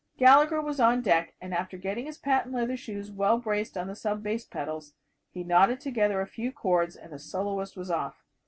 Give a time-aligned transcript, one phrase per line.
[0.17, 3.95] Gallagher was on deck and after getting his patent leather shoes well braced on the
[3.95, 4.95] sub bass pedals,
[5.29, 8.23] he knotted together a few chords, and the soloist was off.